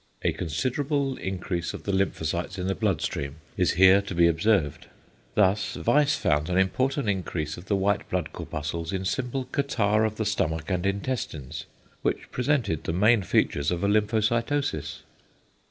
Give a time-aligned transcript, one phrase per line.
[0.23, 4.87] A considerable increase of the lymphocytes in the blood stream is here to be observed.
[5.35, 10.15] Thus Weiss found an important increase of the white blood corpuscles in simple catarrh of
[10.15, 11.67] the stomach and intestines,
[12.01, 15.01] which presented the main features of a lymphocytosis.